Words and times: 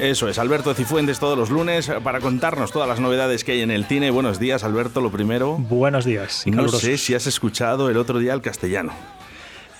Eso 0.00 0.28
es, 0.28 0.38
Alberto 0.38 0.72
Cifuentes 0.72 1.20
todos 1.20 1.36
los 1.36 1.50
lunes 1.50 1.90
para 2.02 2.20
contarnos 2.20 2.72
todas 2.72 2.88
las 2.88 3.00
novedades 3.00 3.44
que 3.44 3.52
hay 3.52 3.60
en 3.60 3.70
el 3.70 3.84
cine. 3.84 4.10
Buenos 4.10 4.38
días, 4.40 4.64
Alberto, 4.64 5.02
lo 5.02 5.10
primero. 5.10 5.56
Buenos 5.58 6.06
días. 6.06 6.46
y 6.46 6.50
No 6.50 6.68
sé 6.68 6.96
si 6.96 7.14
has 7.14 7.26
escuchado 7.26 7.90
el 7.90 7.98
otro 7.98 8.18
día 8.18 8.32
el 8.32 8.40
castellano. 8.40 8.92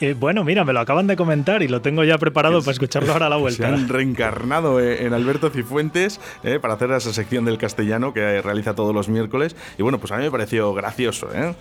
Eh, 0.02 0.14
bueno, 0.18 0.44
mira, 0.44 0.64
me 0.64 0.72
lo 0.74 0.80
acaban 0.80 1.06
de 1.06 1.16
comentar 1.16 1.62
y 1.62 1.68
lo 1.68 1.80
tengo 1.80 2.04
ya 2.04 2.18
preparado 2.18 2.60
para 2.60 2.72
escucharlo 2.72 3.12
ahora 3.12 3.26
a 3.26 3.28
la 3.30 3.36
Se 3.36 3.40
vuelta. 3.40 3.68
han 3.68 3.88
reencarnado 3.88 4.78
eh, 4.80 5.04
en 5.06 5.14
Alberto 5.14 5.48
Cifuentes 5.50 6.20
eh, 6.42 6.58
para 6.60 6.74
hacer 6.74 6.90
esa 6.90 7.12
sección 7.14 7.44
del 7.46 7.56
castellano 7.58 8.12
que 8.12 8.42
realiza 8.42 8.74
todos 8.74 8.94
los 8.94 9.08
miércoles. 9.08 9.56
Y 9.78 9.82
bueno, 9.82 9.98
pues 9.98 10.12
a 10.12 10.16
mí 10.18 10.24
me 10.24 10.30
pareció 10.30 10.72
gracioso. 10.74 11.28
¿eh? 11.34 11.54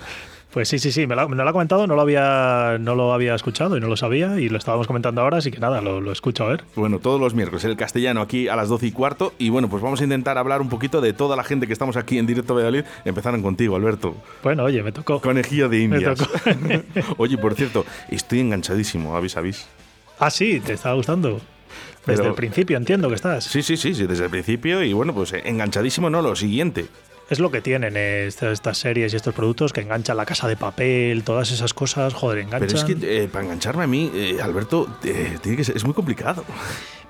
Pues 0.51 0.67
sí, 0.67 0.79
sí, 0.79 0.91
sí, 0.91 1.05
me 1.05 1.15
lo, 1.15 1.29
me 1.29 1.35
lo 1.35 1.47
ha 1.47 1.51
comentado, 1.51 1.85
no 1.85 1.95
lo, 1.95 2.01
había, 2.01 2.77
no 2.79 2.95
lo 2.95 3.13
había 3.13 3.35
escuchado 3.35 3.77
y 3.77 3.79
no 3.79 3.87
lo 3.87 3.95
sabía 3.95 4.39
y 4.39 4.49
lo 4.49 4.57
estábamos 4.57 4.87
comentando 4.87 5.21
ahora, 5.21 5.37
así 5.37 5.51
que 5.51 5.59
nada, 5.59 5.79
lo, 5.79 6.01
lo 6.01 6.11
escucho 6.11 6.43
a 6.43 6.47
ver. 6.49 6.63
Bueno, 6.75 6.97
todos 6.97 7.21
los 7.21 7.35
miércoles 7.35 7.63
el 7.65 7.77
castellano 7.77 8.21
aquí 8.21 8.47
a 8.47 8.55
las 8.55 8.67
12 8.67 8.87
y 8.87 8.91
cuarto. 8.91 9.33
Y 9.37 9.49
bueno, 9.49 9.69
pues 9.69 9.83
vamos 9.83 10.01
a 10.01 10.05
intentar 10.05 10.39
hablar 10.39 10.61
un 10.61 10.69
poquito 10.69 11.01
de 11.01 11.13
toda 11.13 11.35
la 11.35 11.43
gente 11.43 11.67
que 11.67 11.73
estamos 11.73 11.97
aquí 11.97 12.17
en 12.17 12.25
directo 12.25 12.55
Valladolid. 12.55 12.83
Empezaron 13.05 13.43
contigo, 13.43 13.75
Alberto. 13.75 14.15
Bueno, 14.41 14.63
oye, 14.63 14.81
me 14.81 14.91
tocó. 14.91 15.21
Conejillo 15.21 15.69
de 15.69 15.77
Me 15.87 15.97
indias. 15.97 16.17
tocó. 16.17 16.31
Oye, 17.17 17.37
por 17.37 17.53
cierto, 17.53 17.85
estoy 18.09 18.39
enganchadísimo, 18.39 19.15
avis, 19.15 19.37
avis. 19.37 19.67
Ah, 20.17 20.31
sí, 20.31 20.59
te 20.61 20.73
estaba 20.73 20.95
gustando. 20.95 21.39
Desde 22.07 22.21
Pero- 22.23 22.29
el 22.29 22.33
principio 22.35 22.75
entiendo 22.75 23.07
que 23.09 23.15
estás. 23.15 23.43
Sí, 23.43 23.61
sí, 23.61 23.77
sí, 23.77 23.93
sí, 23.93 24.07
desde 24.07 24.23
el 24.23 24.29
principio. 24.31 24.81
Y 24.83 24.93
bueno, 24.93 25.13
pues 25.13 25.31
eh, 25.33 25.43
enganchadísimo, 25.45 26.09
no, 26.09 26.23
lo 26.23 26.35
siguiente. 26.35 26.87
Es 27.29 27.39
lo 27.39 27.51
que 27.51 27.61
tienen 27.61 27.95
eh, 27.95 28.25
estas, 28.27 28.53
estas 28.53 28.77
series 28.79 29.13
y 29.13 29.15
estos 29.15 29.33
productos 29.35 29.71
que 29.71 29.81
enganchan 29.81 30.17
la 30.17 30.25
casa 30.25 30.47
de 30.47 30.57
papel, 30.57 31.23
todas 31.23 31.51
esas 31.51 31.73
cosas, 31.73 32.13
joder, 32.13 32.39
enganchan. 32.39 32.67
Pero 32.67 32.77
es 32.79 32.83
que 32.83 33.23
eh, 33.23 33.27
para 33.27 33.45
engancharme 33.45 33.83
a 33.83 33.87
mí, 33.87 34.11
eh, 34.13 34.37
Alberto, 34.41 34.87
eh, 35.03 35.37
tiene 35.41 35.55
que 35.57 35.63
ser- 35.63 35.77
es 35.77 35.83
muy 35.85 35.93
complicado. 35.93 36.43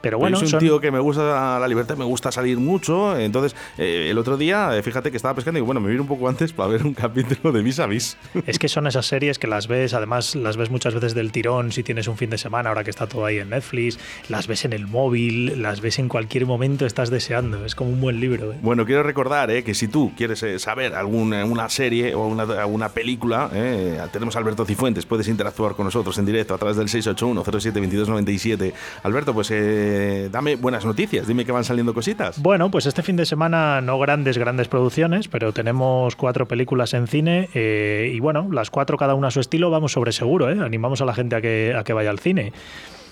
Pero 0.02 0.17
bueno, 0.17 0.36
Yo 0.36 0.39
soy 0.39 0.45
un 0.47 0.52
son- 0.52 0.59
tío 0.59 0.80
que 0.80 0.92
me 0.92 1.00
gusta 1.00 1.59
la 1.59 1.67
libertad, 1.67 1.97
me 1.97 2.05
gusta 2.05 2.31
salir 2.31 2.58
mucho. 2.58 3.17
Entonces, 3.17 3.55
eh, 3.78 4.08
el 4.09 4.17
otro 4.17 4.38
día, 4.38 4.75
eh, 4.78 4.81
fíjate 4.83 5.11
que 5.11 5.17
estaba 5.17 5.33
pescando 5.36 5.58
y 5.59 5.61
bueno, 5.61 5.80
me 5.81 5.89
vine 5.89 6.02
un 6.02 6.08
poco 6.08 6.30
antes 6.30 6.53
para 6.53 6.69
ver 6.69 6.83
un 6.86 6.94
capítulo 6.95 7.52
de 7.52 7.61
Vis 7.61 7.80
a 7.80 7.86
Vis. 7.88 8.17
Es 8.45 8.59
que 8.59 8.67
son 8.69 8.88
esas 8.88 9.06
series 9.06 9.39
que 9.39 9.47
las 9.47 9.67
ves, 9.67 9.94
además 9.94 10.36
las 10.36 10.58
ves 10.58 10.69
muchas 10.69 10.94
veces 10.94 11.14
del 11.14 11.31
tirón 11.31 11.72
si 11.72 11.83
tienes 11.83 12.08
un 12.08 12.17
fin 12.17 12.30
de 12.30 12.38
semana, 12.38 12.69
ahora 12.69 12.83
que 12.83 12.89
está 12.89 13.08
todo 13.08 13.25
ahí 13.25 13.38
en 13.39 13.50
Netflix, 13.50 14.00
las 14.30 14.47
ves 14.47 14.66
en 14.66 14.73
el 14.73 14.88
móvil, 14.88 15.61
las 15.61 15.81
ves 15.81 16.00
en 16.00 16.08
cualquier 16.08 16.45
momento, 16.45 16.86
estás 16.86 17.09
deseando, 17.09 17.66
es 17.66 17.75
como 17.75 17.89
un 17.91 18.00
buen 18.02 18.19
libro. 18.19 18.53
¿eh? 18.53 18.58
Bueno, 18.61 18.86
quiero 18.86 19.03
recordar 19.03 19.52
eh, 19.52 19.63
que 19.63 19.73
si 19.73 19.88
tú 19.88 20.11
quieres 20.16 20.41
eh, 20.44 20.59
saber 20.59 20.95
alguna 20.95 21.44
una 21.45 21.67
serie 21.69 22.16
o 22.16 22.25
una, 22.28 22.44
alguna 22.44 22.89
película, 22.89 23.50
eh, 23.53 24.00
tenemos 24.13 24.36
a 24.36 24.39
Alberto 24.39 24.66
Cifuentes, 24.66 25.06
puedes 25.06 25.28
interactuar 25.28 25.75
con 25.75 25.86
nosotros 25.86 26.17
en 26.17 26.25
directo 26.25 26.53
a 26.53 26.58
través 26.58 26.78
del 26.78 26.88
681-07-2297. 26.88 28.73
Alberto, 29.03 29.34
pues 29.34 29.52
eh, 29.52 29.89
dame 30.32 30.56
buenas 30.56 30.86
noticias, 30.86 31.28
dime 31.28 31.45
que 31.45 31.52
van 31.52 31.64
saliendo 31.64 31.94
cositas. 31.94 32.42
Bueno, 32.42 32.72
pues 32.72 32.86
este 32.86 33.04
fin 33.04 33.16
de 33.16 33.26
semana 33.26 33.82
no 33.82 34.00
grandes, 34.00 34.38
grandes 34.38 34.68
producciones, 34.68 35.28
pero 35.28 35.54
tenemos 35.54 36.16
cuatro 36.16 36.48
películas 36.48 36.94
en 36.94 37.08
cine 37.08 37.50
eh, 37.54 38.12
y 38.14 38.20
bueno, 38.20 38.48
las 38.52 38.70
cuatro 38.70 38.98
cada 38.98 39.16
una 39.16 39.30
a 39.30 39.31
su 39.31 39.40
estilo, 39.40 39.70
vamos 39.70 39.92
sobre 39.92 40.12
seguro, 40.12 40.50
¿eh? 40.50 40.58
animamos 40.64 41.02
a 41.02 41.06
la 41.06 41.14
gente 41.14 41.36
a 41.36 41.42
que, 41.42 41.73
a 41.78 41.84
que 41.84 41.94
vaya 41.94 42.09
al 42.09 42.20
cine. 42.20 42.54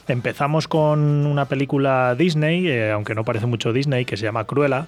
Empezamos 0.08 0.67
con 0.67 1.25
una 1.25 1.46
película 1.46 2.16
Disney, 2.16 2.68
eh, 2.68 2.91
aunque 2.91 3.13
no 3.13 3.25
parece 3.25 3.46
mucho 3.46 3.74
Disney, 3.74 4.06
que 4.06 4.16
se 4.16 4.24
llama 4.24 4.46
Cruella, 4.46 4.88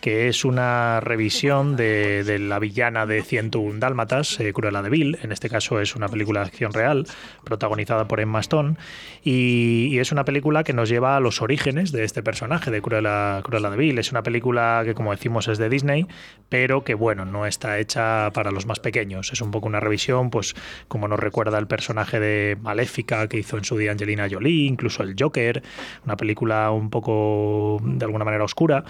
que 0.00 0.28
es 0.28 0.44
una 0.44 1.00
revisión 1.00 1.76
de, 1.76 2.38
la 2.40 2.58
villana 2.58 3.06
de 3.06 3.22
101 3.22 3.78
Dálmatas, 3.78 4.40
eh, 4.40 4.52
Cruella 4.52 4.82
de 4.82 4.90
Vil. 4.90 5.18
En 5.22 5.32
este 5.32 5.48
caso 5.48 5.80
es 5.80 5.94
una 5.94 6.08
película 6.08 6.40
de 6.40 6.46
acción 6.46 6.72
real, 6.72 7.06
protagonizada 7.44 8.08
por 8.08 8.20
Emma 8.20 8.40
Stone. 8.40 8.76
Y, 9.22 9.88
y 9.90 9.98
es 9.98 10.12
una 10.12 10.24
película 10.24 10.64
que 10.64 10.72
nos 10.72 10.88
lleva 10.88 11.16
a 11.16 11.20
los 11.20 11.42
orígenes 11.42 11.92
de 11.92 12.04
este 12.04 12.22
personaje, 12.22 12.70
de 12.70 12.80
Cruella, 12.80 13.40
Cruella 13.42 13.70
de 13.70 13.76
Vil. 13.76 13.98
Es 13.98 14.10
una 14.10 14.22
película 14.22 14.82
que, 14.84 14.94
como 14.94 15.10
decimos, 15.10 15.48
es 15.48 15.58
de 15.58 15.68
Disney, 15.68 16.06
pero 16.48 16.82
que, 16.82 16.94
bueno, 16.94 17.24
no 17.24 17.46
está 17.46 17.78
hecha 17.78 18.30
para 18.32 18.50
los 18.50 18.66
más 18.66 18.80
pequeños. 18.80 19.32
Es 19.32 19.40
un 19.40 19.50
poco 19.50 19.66
una 19.66 19.80
revisión, 19.80 20.30
pues, 20.30 20.54
como 20.88 21.08
nos 21.08 21.20
recuerda 21.20 21.58
el 21.58 21.66
personaje 21.66 22.18
de 22.20 22.56
Maléfica 22.60 23.28
que 23.28 23.38
hizo 23.38 23.58
en 23.58 23.64
su 23.64 23.76
día 23.76 23.92
Angelina 23.92 24.28
Jolie, 24.30 24.66
incluso 24.66 25.02
el 25.02 25.14
Joker, 25.18 25.62
una 26.04 26.16
película 26.16 26.70
un 26.70 26.88
poco, 26.90 27.80
de 27.82 28.04
alguna 28.04 28.24
manera, 28.24 28.44
oscura. 28.44 28.84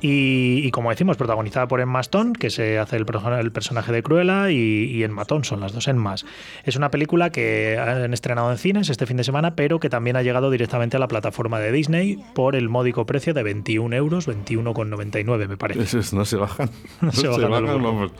Y, 0.00 0.47
y 0.64 0.70
como 0.70 0.90
decimos, 0.90 1.16
protagonizada 1.16 1.68
por 1.68 1.80
Emma 1.80 2.00
Stone, 2.00 2.32
que 2.32 2.50
se 2.50 2.78
hace 2.78 2.96
el, 2.96 3.06
perso- 3.06 3.38
el 3.38 3.52
personaje 3.52 3.92
de 3.92 4.02
Cruella, 4.02 4.50
y, 4.50 4.56
y 4.56 5.02
Emma 5.04 5.24
Thompson, 5.24 5.60
las 5.60 5.72
dos 5.72 5.88
Emmas. 5.88 6.24
Es 6.64 6.76
una 6.76 6.90
película 6.90 7.30
que 7.30 7.78
han 7.78 8.12
estrenado 8.14 8.50
en 8.50 8.58
cines 8.58 8.88
este 8.90 9.06
fin 9.06 9.16
de 9.16 9.24
semana, 9.24 9.54
pero 9.54 9.80
que 9.80 9.88
también 9.90 10.16
ha 10.16 10.22
llegado 10.22 10.50
directamente 10.50 10.96
a 10.96 11.00
la 11.00 11.08
plataforma 11.08 11.58
de 11.60 11.72
Disney 11.72 12.18
por 12.34 12.56
el 12.56 12.68
módico 12.68 13.06
precio 13.06 13.34
de 13.34 13.42
21 13.42 13.94
euros, 13.96 14.28
21,99 14.28 15.48
me 15.48 15.56
parece. 15.56 15.82
Esos 15.82 16.12
no 16.12 16.24
se 16.24 16.36
bajan. 16.36 16.70
No 17.00 17.12
se 17.12 17.28
bajan 17.28 17.64
burro. 17.66 17.82
vamos. 17.82 18.12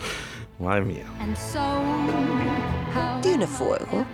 Madre 0.58 0.84
mía. 0.84 1.04
Tiene 3.22 3.46
fuego. 3.46 4.04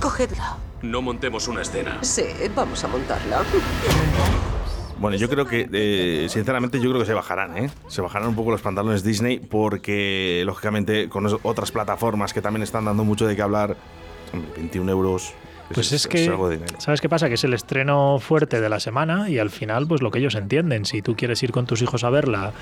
to 0.00 0.67
No 0.82 1.02
montemos 1.02 1.48
una 1.48 1.62
escena. 1.62 1.98
Sí, 2.02 2.24
vamos 2.54 2.82
a 2.84 2.88
montarla. 2.88 3.42
Bueno, 4.98 5.16
yo 5.16 5.28
creo 5.28 5.46
que, 5.46 5.68
eh, 5.72 6.28
sinceramente, 6.28 6.80
yo 6.80 6.90
creo 6.90 7.00
que 7.00 7.06
se 7.06 7.14
bajarán, 7.14 7.56
¿eh? 7.56 7.70
Se 7.86 8.00
bajarán 8.00 8.28
un 8.28 8.34
poco 8.34 8.50
los 8.50 8.60
pantalones 8.62 9.04
Disney 9.04 9.38
porque, 9.38 10.42
lógicamente, 10.44 11.08
con 11.08 11.26
otras 11.42 11.70
plataformas 11.70 12.32
que 12.32 12.42
también 12.42 12.62
están 12.62 12.84
dando 12.84 13.04
mucho 13.04 13.26
de 13.26 13.36
qué 13.36 13.42
hablar, 13.42 13.76
hombre, 14.32 14.50
21 14.56 14.90
euros. 14.90 15.32
Pues 15.74 15.92
es 15.92 16.06
que. 16.06 16.30
¿sabes 16.78 17.00
qué 17.00 17.08
pasa? 17.08 17.28
Que 17.28 17.34
es 17.34 17.44
el 17.44 17.54
estreno 17.54 18.18
fuerte 18.20 18.60
de 18.60 18.68
la 18.68 18.80
semana 18.80 19.28
y 19.28 19.38
al 19.38 19.50
final, 19.50 19.86
pues 19.86 20.00
lo 20.02 20.10
que 20.10 20.18
ellos 20.18 20.34
entienden. 20.34 20.84
Si 20.84 21.02
tú 21.02 21.14
quieres 21.16 21.42
ir 21.42 21.52
con 21.52 21.66
tus 21.66 21.82
hijos 21.82 22.04
a 22.04 22.10
verla 22.10 22.52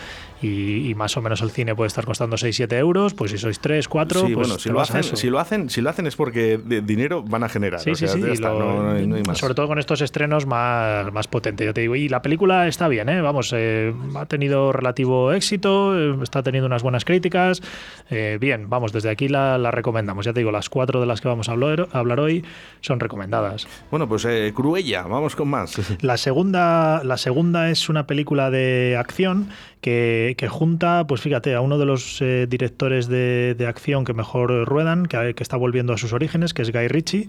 y, 0.42 0.90
y 0.90 0.94
más 0.94 1.16
o 1.16 1.22
menos 1.22 1.40
el 1.42 1.50
cine 1.50 1.74
puede 1.74 1.88
estar 1.88 2.04
costando 2.04 2.36
6-7 2.36 2.72
euros, 2.78 3.14
pues 3.14 3.30
si 3.30 3.38
sois 3.38 3.60
3, 3.60 3.88
4, 3.88 4.20
Sí, 4.20 4.34
pues 4.34 4.48
bueno, 4.48 4.58
si 4.58 4.68
lo, 4.70 4.80
hacen, 4.80 5.02
si, 5.04 5.30
lo 5.30 5.38
hacen, 5.38 5.70
si 5.70 5.80
lo 5.80 5.90
hacen 5.90 6.06
es 6.06 6.16
porque 6.16 6.58
de 6.58 6.80
dinero 6.82 7.22
van 7.22 7.44
a 7.44 7.48
generar. 7.48 7.80
Sí, 7.80 7.90
o 7.90 7.94
sí, 7.94 8.06
sea, 8.08 8.32
está, 8.32 8.50
lo- 8.50 8.58
no, 8.58 8.82
no 8.82 8.90
hay, 8.92 9.06
no 9.06 9.16
hay 9.16 9.22
más. 9.22 9.38
Sobre 9.38 9.54
todo 9.54 9.68
con 9.68 9.78
estos 9.78 10.00
estrenos 10.00 10.46
más, 10.46 11.12
más 11.12 11.28
potentes, 11.28 11.66
ya 11.66 11.72
te 11.72 11.82
digo. 11.82 11.96
Y 11.96 12.08
la 12.08 12.22
película 12.22 12.66
está 12.68 12.88
bien, 12.88 13.08
¿eh? 13.08 13.20
Vamos, 13.20 13.52
eh, 13.56 13.94
ha 14.16 14.26
tenido 14.26 14.72
relativo 14.72 15.32
éxito, 15.32 15.96
eh, 15.98 16.16
está 16.22 16.42
teniendo 16.42 16.66
unas 16.66 16.82
buenas 16.82 17.04
críticas. 17.04 17.62
eh, 18.10 18.38
bien, 18.40 18.68
vamos, 18.68 18.92
desde 18.92 19.10
aquí 19.10 19.28
la, 19.28 19.58
la 19.58 19.70
recomendamos. 19.70 20.24
Ya 20.26 20.32
te 20.32 20.40
digo, 20.40 20.50
las 20.52 20.68
cuatro 20.68 21.00
de 21.00 21.06
las 21.06 21.20
que 21.20 21.28
vamos 21.28 21.48
a 21.48 21.52
hablar, 21.52 21.88
a 21.92 21.98
hablar 21.98 22.20
hoy 22.20 22.44
son 22.80 22.95
recomendadas. 23.00 23.66
Bueno, 23.90 24.08
pues 24.08 24.24
eh, 24.24 24.52
Cruella, 24.54 25.02
vamos 25.02 25.36
con 25.36 25.48
más. 25.48 25.78
La 26.02 26.16
segunda, 26.16 27.02
la 27.04 27.16
segunda 27.16 27.70
es 27.70 27.88
una 27.88 28.06
película 28.06 28.50
de 28.50 28.96
acción 28.98 29.48
que, 29.80 30.34
que 30.38 30.48
junta, 30.48 31.06
pues 31.06 31.20
fíjate, 31.20 31.54
a 31.54 31.60
uno 31.60 31.78
de 31.78 31.86
los 31.86 32.20
eh, 32.20 32.46
directores 32.48 33.08
de, 33.08 33.54
de 33.56 33.66
acción 33.66 34.04
que 34.04 34.14
mejor 34.14 34.64
ruedan, 34.64 35.06
que, 35.06 35.34
que 35.34 35.42
está 35.42 35.56
volviendo 35.56 35.92
a 35.92 35.98
sus 35.98 36.12
orígenes, 36.12 36.54
que 36.54 36.62
es 36.62 36.72
Guy 36.72 36.88
Ritchie. 36.88 37.28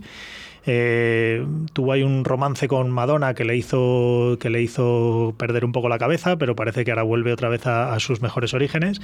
Eh, 0.69 1.45
tuvo 1.71 1.93
ahí 1.93 2.03
un 2.03 2.25
romance 2.25 2.67
con 2.67 2.91
Madonna 2.91 3.33
que 3.33 3.45
le 3.45 3.55
hizo 3.55 4.37
que 4.37 4.49
le 4.49 4.61
hizo 4.61 5.33
perder 5.37 5.63
un 5.63 5.71
poco 5.71 5.87
la 5.87 5.97
cabeza, 5.97 6.35
pero 6.35 6.57
parece 6.57 6.83
que 6.83 6.91
ahora 6.91 7.03
vuelve 7.03 7.31
otra 7.31 7.47
vez 7.47 7.65
a, 7.65 7.97
sus 7.99 8.21
mejores 8.21 8.53
orígenes. 8.53 8.99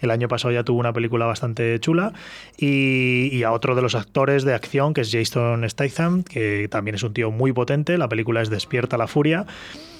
El 0.00 0.10
año 0.10 0.28
pasado 0.28 0.52
ya 0.52 0.62
tuvo 0.62 0.78
una 0.78 0.92
película 0.92 1.24
bastante 1.24 1.80
chula 1.80 2.12
y, 2.58 3.30
y 3.32 3.42
a 3.44 3.52
otro 3.52 3.74
de 3.74 3.80
los 3.80 3.94
actores 3.94 4.44
de 4.44 4.52
acción 4.52 4.92
que 4.92 5.00
es 5.00 5.10
Jason 5.10 5.68
Statham, 5.68 6.22
que 6.22 6.68
también 6.68 6.96
es 6.96 7.02
un 7.02 7.14
tío 7.14 7.30
muy 7.30 7.52
potente. 7.52 7.96
La 7.96 8.08
película 8.10 8.42
es 8.42 8.50
Despierta 8.50 8.98
la 8.98 9.06
furia. 9.06 9.46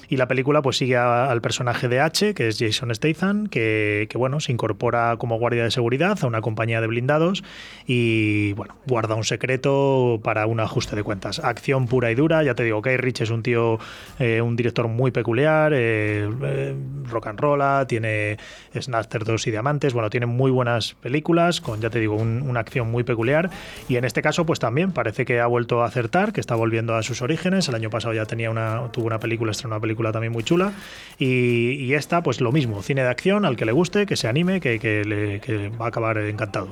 Y 0.09 0.17
la 0.17 0.27
película 0.27 0.61
pues 0.61 0.77
sigue 0.77 0.95
a- 0.97 1.29
al 1.29 1.41
personaje 1.41 1.87
de 1.87 1.99
H, 1.99 2.33
que 2.33 2.47
es 2.47 2.57
Jason 2.59 2.93
Statham, 2.95 3.47
que, 3.47 4.07
que, 4.09 4.17
bueno, 4.17 4.39
se 4.39 4.51
incorpora 4.51 5.15
como 5.17 5.37
guardia 5.37 5.63
de 5.63 5.71
seguridad 5.71 6.17
a 6.21 6.27
una 6.27 6.41
compañía 6.41 6.79
de 6.81 6.87
blindados 6.87 7.43
y 7.85 8.53
bueno, 8.53 8.75
guarda 8.87 9.15
un 9.15 9.23
secreto 9.23 10.19
para 10.23 10.45
un 10.47 10.59
ajuste 10.59 10.95
de 10.95 11.03
cuentas. 11.03 11.39
Acción 11.39 11.87
pura 11.87 12.11
y 12.11 12.15
dura, 12.15 12.43
ya 12.43 12.53
te 12.55 12.63
digo, 12.63 12.81
Guy 12.81 12.97
Ritchie 12.97 13.23
es 13.25 13.29
un 13.31 13.43
tío, 13.43 13.79
eh, 14.19 14.41
un 14.41 14.55
director 14.55 14.87
muy 14.87 15.11
peculiar, 15.11 15.73
eh, 15.73 16.29
eh, 16.43 16.75
rock 17.09 17.27
and 17.27 17.39
rolla, 17.39 17.85
tiene 17.87 18.37
Snatcher 18.79 19.23
2 19.23 19.47
y 19.47 19.51
Diamantes, 19.51 19.93
bueno, 19.93 20.09
tiene 20.09 20.25
muy 20.25 20.51
buenas 20.51 20.93
películas 20.95 21.61
con, 21.61 21.81
ya 21.81 21.89
te 21.89 21.99
digo, 21.99 22.15
un- 22.15 22.41
una 22.43 22.59
acción 22.61 22.89
muy 22.91 23.03
peculiar 23.03 23.49
y 23.89 23.95
en 23.97 24.05
este 24.05 24.21
caso 24.21 24.45
pues 24.45 24.59
también 24.59 24.91
parece 24.91 25.25
que 25.25 25.39
ha 25.39 25.47
vuelto 25.47 25.83
a 25.83 25.87
acertar, 25.87 26.33
que 26.33 26.39
está 26.41 26.55
volviendo 26.55 26.95
a 26.95 27.03
sus 27.03 27.21
orígenes. 27.21 27.67
El 27.69 27.75
año 27.75 27.89
pasado 27.89 28.13
ya 28.13 28.25
tenía 28.25 28.49
una, 28.49 28.89
tuvo 28.91 29.05
una 29.07 29.19
película, 29.19 29.51
estrenó 29.51 29.75
una 29.75 29.81
película 29.81 29.96
película 29.97 30.11
también 30.11 30.31
muy 30.31 30.43
chula. 30.43 30.73
Y, 31.17 31.71
y 31.71 31.93
esta, 31.95 32.21
pues 32.21 32.39
lo 32.39 32.51
mismo, 32.51 32.83
cine 32.83 33.01
de 33.01 33.09
acción, 33.09 33.43
al 33.45 33.55
que 33.55 33.65
le 33.65 33.71
guste, 33.71 34.05
que 34.05 34.15
se 34.15 34.27
anime, 34.27 34.61
que, 34.61 34.79
que 34.79 35.03
le- 35.03 35.39
que 35.41 35.69
va 35.69 35.85
a 35.85 35.89
acabar 35.89 36.17
encantado. 36.19 36.67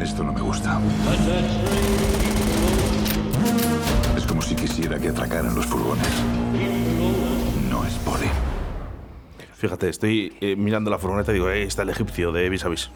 Esto 0.00 0.22
no 0.22 0.32
me 0.32 0.40
gusta. 0.40 0.78
Es 4.16 4.24
como 4.26 4.40
si 4.42 4.54
quisiera 4.54 4.98
que 4.98 5.08
atracaran 5.08 5.54
los 5.54 5.66
furgones. 5.66 6.06
No 7.70 7.84
es 7.84 7.94
poli. 7.94 8.28
Fíjate, 9.56 9.88
estoy 9.88 10.34
eh, 10.42 10.54
mirando 10.54 10.90
la 10.90 10.98
furgoneta 10.98 11.30
y 11.32 11.34
digo, 11.36 11.48
eh, 11.48 11.62
está 11.62 11.80
el 11.82 11.88
egipcio 11.88 12.30
de 12.30 12.50
Vis 12.50 12.64
a 12.66 12.68
Vis. 12.68 12.90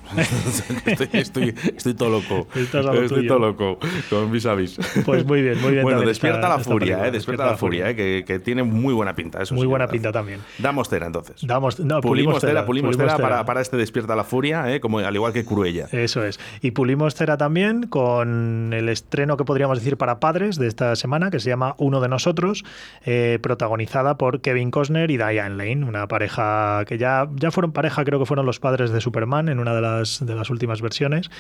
estoy, 0.85 1.09
estoy, 1.13 1.55
estoy 1.75 1.95
todo 1.95 2.11
loco. 2.11 2.47
Estás 2.55 2.85
a 2.85 2.93
lo 2.93 3.01
estoy 3.03 3.21
tuyo. 3.21 3.29
todo 3.29 3.39
loco 3.39 3.79
con 4.11 4.31
Vis 4.31 4.45
a 4.45 4.55
Vis. 4.55 4.79
Pues 5.07 5.25
muy 5.25 5.41
bien, 5.41 5.59
muy 5.63 5.73
bien 5.73 5.83
Bueno, 5.85 5.99
también 5.99 6.09
despierta 6.09 6.49
la 6.51 6.59
furia, 6.59 7.07
eh, 7.07 7.11
despierta 7.11 7.47
la 7.47 7.57
furia, 7.57 7.89
eh, 7.89 7.97
que, 7.97 8.25
que 8.27 8.39
tiene 8.41 8.63
muy 8.63 8.93
buena 8.93 9.15
pinta. 9.15 9.41
Eso 9.43 9.55
Muy 9.55 9.63
sí, 9.63 9.67
buena 9.69 9.85
verdad. 9.87 9.93
pinta 9.93 10.13
también. 10.13 10.41
Damos 10.59 10.91
cera 10.91 11.07
entonces. 11.07 11.37
Damos, 11.47 11.81
no, 11.81 12.03
pulimos 12.03 12.41
cera, 12.41 12.67
pulimos 12.67 12.97
cera 12.97 13.17
cera. 13.17 13.29
para, 13.29 13.45
para 13.47 13.63
este 13.63 13.79
despierta 13.79 14.15
la 14.15 14.25
furia, 14.25 14.71
eh, 14.75 14.81
como 14.81 14.99
al 14.99 15.15
igual 15.15 15.33
que 15.33 15.47
Cruella. 15.47 15.87
Eso 15.93 16.25
es. 16.25 16.39
Y 16.61 16.73
pulimos 16.73 17.15
cera 17.15 17.39
también 17.39 17.85
con 17.87 18.73
el 18.75 18.91
estreno 18.91 19.39
que 19.39 19.45
podríamos 19.45 19.79
decir 19.79 19.97
para 19.97 20.21
padres 20.21 20.57
de 20.59 20.67
esta 20.67 20.95
semana, 20.95 21.31
que 21.31 21.41
se 21.41 21.49
llama 21.49 21.75
Uno 21.79 22.01
de 22.03 22.09
nosotros, 22.09 22.65
eh, 23.07 23.39
protagonizada 23.41 24.19
por 24.19 24.43
Kevin 24.43 24.71
Costner 24.71 25.11
y 25.11 25.17
Diane 25.17 25.57
Lane, 25.57 25.85
una 25.85 26.07
pareja 26.07 26.51
que 26.87 26.99
ya, 26.99 27.29
ya 27.35 27.51
fueron 27.51 27.73
pareja, 27.73 28.05
creo 28.05 28.19
que 28.19 28.27
fueron 28.27 28.47
los 28.47 28.61
padres 28.61 28.91
de 28.91 29.01
Superman 29.01 29.49
en 29.49 29.59
una 29.59 29.75
de 29.75 29.81
las, 29.81 30.25
de 30.25 30.35
las 30.35 30.51
últimas 30.51 30.81
versiones. 30.83 31.31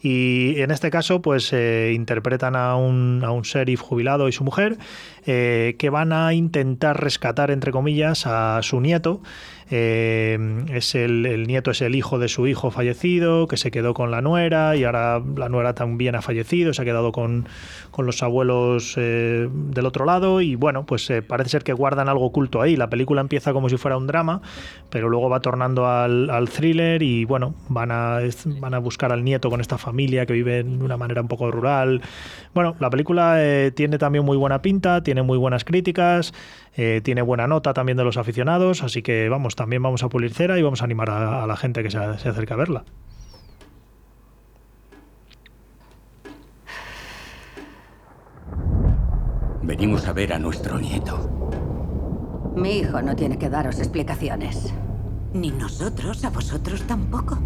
Y 0.00 0.60
en 0.60 0.70
este 0.70 0.90
caso, 0.90 1.22
pues 1.22 1.52
eh, 1.52 1.92
interpretan 1.94 2.56
a 2.56 2.76
un, 2.76 3.22
a 3.24 3.30
un 3.30 3.42
sheriff 3.42 3.80
jubilado 3.80 4.28
y 4.28 4.32
su 4.32 4.44
mujer, 4.44 4.78
eh, 5.26 5.76
que 5.78 5.90
van 5.90 6.12
a 6.12 6.32
intentar 6.34 7.02
rescatar, 7.02 7.50
entre 7.50 7.72
comillas, 7.72 8.26
a 8.26 8.60
su 8.62 8.80
nieto. 8.80 9.20
Eh, 9.70 10.38
es 10.72 10.94
el, 10.94 11.26
el 11.26 11.46
nieto 11.46 11.70
es 11.70 11.82
el 11.82 11.94
hijo 11.94 12.18
de 12.18 12.28
su 12.28 12.46
hijo 12.46 12.70
fallecido, 12.70 13.46
que 13.48 13.56
se 13.56 13.70
quedó 13.70 13.94
con 13.94 14.10
la 14.10 14.22
nuera 14.22 14.76
y 14.76 14.84
ahora 14.84 15.22
la 15.36 15.48
nuera 15.48 15.74
también 15.74 16.14
ha 16.14 16.22
fallecido, 16.22 16.72
se 16.72 16.82
ha 16.82 16.84
quedado 16.84 17.12
con, 17.12 17.46
con 17.90 18.06
los 18.06 18.22
abuelos 18.22 18.94
eh, 18.96 19.48
del 19.52 19.86
otro 19.86 20.04
lado 20.04 20.40
y 20.40 20.54
bueno, 20.54 20.86
pues 20.86 21.10
eh, 21.10 21.22
parece 21.22 21.50
ser 21.50 21.64
que 21.64 21.72
guardan 21.72 22.08
algo 22.08 22.24
oculto 22.24 22.62
ahí. 22.62 22.76
La 22.76 22.88
película 22.88 23.20
empieza 23.20 23.52
como 23.52 23.68
si 23.68 23.76
fuera 23.76 23.96
un 23.96 24.06
drama, 24.06 24.40
pero 24.90 25.08
luego 25.08 25.28
va 25.28 25.40
tornando 25.40 25.86
al, 25.86 26.30
al 26.30 26.48
thriller 26.48 27.02
y 27.02 27.24
bueno, 27.24 27.54
van 27.68 27.90
a, 27.90 28.20
van 28.60 28.74
a 28.74 28.78
buscar 28.78 29.12
al 29.12 29.24
nieto 29.24 29.50
con 29.50 29.60
esta 29.60 29.78
familia 29.78 30.24
que 30.26 30.32
vive 30.32 30.62
de 30.62 30.84
una 30.84 30.96
manera 30.96 31.20
un 31.20 31.28
poco 31.28 31.50
rural. 31.50 32.00
Bueno, 32.54 32.74
la 32.80 32.90
película 32.90 33.36
eh, 33.44 33.70
tiene 33.74 33.98
también 33.98 34.24
muy 34.24 34.36
buena 34.36 34.62
pinta, 34.62 35.02
tiene 35.02 35.22
muy 35.22 35.38
buenas 35.38 35.64
críticas, 35.64 36.32
eh, 36.76 37.00
tiene 37.02 37.22
buena 37.22 37.46
nota 37.46 37.74
también 37.74 37.98
de 37.98 38.04
los 38.04 38.16
aficionados, 38.16 38.82
así 38.82 39.02
que 39.02 39.28
vamos, 39.28 39.56
también 39.58 39.82
vamos 39.82 40.04
a 40.04 40.08
pulir 40.08 40.32
cera 40.32 40.56
y 40.58 40.62
vamos 40.62 40.80
a 40.80 40.84
animar 40.84 41.10
a, 41.10 41.42
a 41.42 41.46
la 41.46 41.56
gente 41.56 41.82
que 41.82 41.90
se, 41.90 41.98
se 42.18 42.28
acerque 42.28 42.54
a 42.54 42.56
verla. 42.56 42.84
Venimos 49.62 50.06
a 50.06 50.12
ver 50.12 50.32
a 50.32 50.38
nuestro 50.38 50.78
nieto. 50.78 51.28
Mi 52.56 52.78
hijo 52.78 53.02
no 53.02 53.14
tiene 53.16 53.36
que 53.36 53.50
daros 53.50 53.78
explicaciones. 53.78 54.72
Ni 55.34 55.50
nosotros, 55.50 56.24
a 56.24 56.30
vosotros 56.30 56.82
tampoco. 56.84 57.38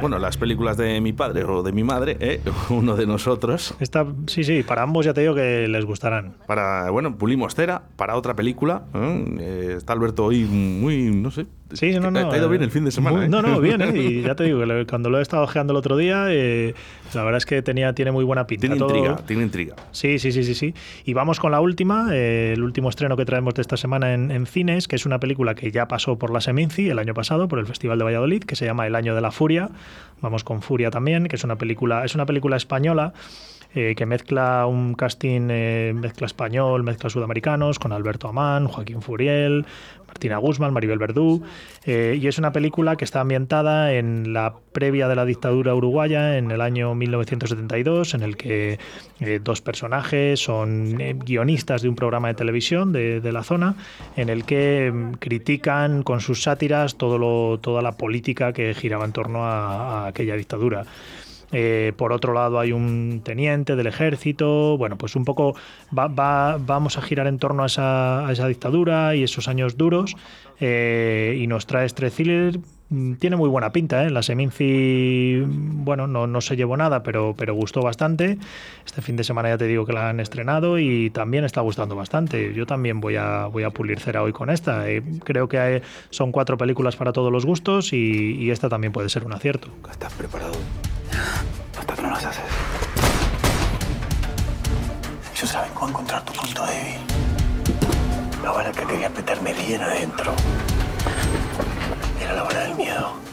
Bueno, 0.00 0.18
las 0.18 0.36
películas 0.36 0.76
de 0.76 1.00
mi 1.00 1.12
padre 1.12 1.44
o 1.44 1.62
de 1.62 1.72
mi 1.72 1.82
madre, 1.82 2.16
eh, 2.20 2.40
uno 2.70 2.96
de 2.96 3.06
nosotros. 3.06 3.74
Esta, 3.80 4.06
sí, 4.26 4.44
sí, 4.44 4.62
para 4.62 4.82
ambos 4.82 5.06
ya 5.06 5.14
te 5.14 5.22
digo 5.22 5.34
que 5.34 5.66
les 5.68 5.84
gustarán. 5.84 6.34
Para, 6.46 6.90
bueno, 6.90 7.16
pulimos 7.16 7.54
cera 7.54 7.82
para 7.96 8.16
otra 8.16 8.34
película. 8.34 8.82
¿eh? 8.94 9.36
Eh, 9.40 9.74
está 9.78 9.92
Alberto 9.92 10.24
hoy 10.24 10.44
muy, 10.44 11.10
no 11.10 11.30
sé. 11.30 11.46
Sí, 11.72 11.92
no, 11.98 12.10
no. 12.10 12.28
Te 12.28 12.36
ha 12.36 12.38
ido 12.38 12.48
bien 12.48 12.62
eh, 12.62 12.66
el 12.66 12.70
fin 12.70 12.84
de 12.84 12.90
semana. 12.92 13.16
muy- 13.16 13.26
¿eh? 13.26 13.28
No, 13.28 13.42
no, 13.42 13.60
bien, 13.60 13.80
¿eh? 13.82 13.92
Y 13.96 14.22
ya 14.22 14.34
te 14.34 14.44
digo 14.44 14.60
que 14.64 14.86
cuando 14.88 15.10
lo 15.10 15.18
he 15.18 15.22
estado 15.22 15.42
ojeando 15.42 15.72
el 15.72 15.76
otro 15.78 15.96
día, 15.96 16.26
eh, 16.30 16.74
la 17.14 17.22
verdad 17.24 17.38
es 17.38 17.46
que 17.46 17.60
tenía, 17.62 17.92
tiene 17.92 18.12
muy 18.12 18.24
buena 18.24 18.46
pinta. 18.46 18.62
Tiene 18.62 18.76
Todo- 18.76 18.94
intriga, 18.96 19.16
tiene 19.26 19.42
intriga. 19.42 19.74
Sí, 19.90 20.18
sí, 20.18 20.30
sí, 20.32 20.44
sí, 20.44 20.54
sí. 20.54 20.74
Y 21.04 21.12
vamos 21.14 21.40
con 21.40 21.50
la 21.52 21.60
última, 21.60 22.08
eh, 22.12 22.52
el 22.54 22.62
último 22.62 22.88
estreno 22.88 23.16
que 23.16 23.24
traemos 23.24 23.54
de 23.54 23.62
esta 23.62 23.76
semana 23.76 24.14
en, 24.14 24.30
en 24.30 24.46
cines, 24.46 24.86
que 24.88 24.96
es 24.96 25.06
una 25.06 25.18
película 25.18 25.54
que 25.54 25.70
ya 25.72 25.88
pasó 25.88 26.18
por 26.18 26.30
la 26.32 26.40
Seminci 26.40 26.88
el 26.88 26.98
año 26.98 27.14
pasado, 27.14 27.48
por 27.48 27.58
el 27.58 27.66
Festival 27.66 27.98
de 27.98 28.04
Valladolid, 28.04 28.44
que 28.44 28.54
se 28.56 28.64
llama 28.64 28.86
El 28.86 28.94
Año 28.94 29.14
de 29.14 29.20
la 29.20 29.30
Furia. 29.32 29.70
Vamos 30.22 30.44
con 30.44 30.62
Furia 30.62 30.90
también, 30.90 31.26
que 31.26 31.36
es 31.36 31.44
una 31.44 31.56
película, 31.56 32.04
es 32.04 32.14
una 32.14 32.26
película 32.26 32.56
española. 32.56 33.12
Eh, 33.78 33.94
que 33.94 34.06
mezcla 34.06 34.64
un 34.64 34.94
casting, 34.94 35.48
eh, 35.50 35.92
mezcla 35.94 36.26
español, 36.26 36.82
mezcla 36.82 37.10
sudamericanos, 37.10 37.78
con 37.78 37.92
Alberto 37.92 38.26
Amán, 38.26 38.68
Joaquín 38.68 39.02
Furiel, 39.02 39.66
Martina 40.06 40.38
Guzmán, 40.38 40.72
Maribel 40.72 40.98
Verdú, 40.98 41.42
eh, 41.84 42.18
y 42.18 42.26
es 42.26 42.38
una 42.38 42.52
película 42.52 42.96
que 42.96 43.04
está 43.04 43.20
ambientada 43.20 43.92
en 43.92 44.32
la 44.32 44.54
previa 44.72 45.08
de 45.08 45.16
la 45.16 45.26
dictadura 45.26 45.74
uruguaya, 45.74 46.38
en 46.38 46.50
el 46.50 46.62
año 46.62 46.94
1972, 46.94 48.14
en 48.14 48.22
el 48.22 48.38
que 48.38 48.78
dos 49.42 49.60
personajes 49.60 50.40
son 50.40 50.96
guionistas 51.26 51.82
de 51.82 51.90
un 51.90 51.96
programa 51.96 52.28
de 52.28 52.34
televisión 52.34 52.94
de, 52.94 53.30
la 53.30 53.42
zona, 53.42 53.74
en 54.16 54.30
el 54.30 54.46
que 54.46 54.90
mm, 54.90 55.12
critican 55.18 56.02
con 56.02 56.20
sus 56.20 56.42
sátiras 56.42 56.96
toda 56.96 57.82
la 57.82 57.92
política 57.92 58.54
que 58.54 58.72
giraba 58.72 59.04
en 59.04 59.12
torno 59.12 59.44
a 59.44 60.06
aquella 60.06 60.34
dictadura. 60.34 60.86
Eh, 61.52 61.92
por 61.96 62.12
otro 62.12 62.32
lado 62.32 62.58
hay 62.58 62.72
un 62.72 63.20
teniente 63.24 63.76
del 63.76 63.86
ejército, 63.86 64.76
bueno, 64.78 64.96
pues 64.98 65.14
un 65.14 65.24
poco 65.24 65.54
va- 65.96 66.08
va- 66.08 66.58
vamos 66.58 66.98
a 66.98 67.02
girar 67.02 67.28
en 67.28 67.38
torno 67.38 67.62
a 67.62 67.66
esa, 67.66 68.26
dictadura 68.48 69.14
y 69.14 69.22
esos 69.22 69.46
años 69.46 69.76
duros 69.76 70.16
eh, 70.60 71.38
y 71.40 71.46
nos 71.46 71.66
trae 71.66 71.86
thriller. 71.88 72.58
mm, 72.88 73.14
Tiene 73.14 73.36
muy 73.36 73.48
buena 73.48 73.70
pinta, 73.70 74.04
¿eh? 74.04 74.10
La 74.10 74.22
Seminci, 74.22 75.40
bueno, 75.46 76.06
no, 76.08 76.26
se 76.40 76.56
llevó 76.56 76.76
nada, 76.76 77.02
pero, 77.04 77.34
pero 77.38 77.54
gustó 77.54 77.80
bastante. 77.80 78.38
Este 78.84 79.00
fin 79.02 79.14
de 79.16 79.22
semana 79.24 79.48
ya 79.50 79.58
te 79.58 79.66
digo 79.66 79.84
que 79.86 79.92
la 79.92 80.08
han 80.10 80.18
estrenado 80.20 80.78
y 80.80 81.10
también 81.10 81.44
está 81.44 81.60
gustando 81.60 81.94
bastante. 81.94 82.54
Yo 82.54 82.66
también 82.66 83.00
voy 83.00 83.16
a, 83.16 83.46
voy 83.46 83.62
a 83.62 83.70
pulir 83.70 84.00
cera 84.00 84.22
hoy 84.22 84.32
con 84.32 84.50
esta. 84.50 84.88
Eh, 84.90 85.02
creo 85.24 85.48
que 85.48 85.82
son 86.10 86.32
cuatro 86.32 86.56
películas 86.58 86.96
para 86.96 87.12
todos 87.12 87.30
los 87.32 87.44
gustos 87.46 87.92
y, 87.92 88.34
y 88.38 88.50
esta 88.50 88.68
también 88.68 88.92
puede 88.92 89.08
ser 89.08 89.24
un 89.24 89.32
acierto. 89.32 89.68
¿Estás 89.90 90.12
preparado? 90.14 90.54
Hasta 91.78 91.94
que 91.94 92.02
no 92.02 92.10
las 92.10 92.24
haces. 92.24 92.44
Ellos 95.34 95.50
saben 95.50 95.72
cómo 95.74 95.88
encontrar 95.88 96.24
tu 96.24 96.32
punto 96.32 96.64
débil. 96.66 97.00
La 98.42 98.50
bala 98.52 98.72
que 98.72 98.84
quería 98.84 99.08
meterme 99.10 99.52
bien 99.52 99.82
adentro. 99.82 100.32
Era 102.20 102.32
la 102.32 102.42
bala 102.42 102.60
del 102.60 102.74
miedo. 102.74 103.25